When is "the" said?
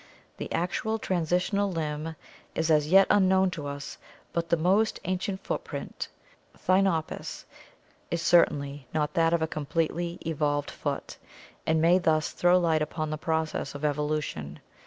0.37-0.51, 4.49-4.57, 13.11-13.17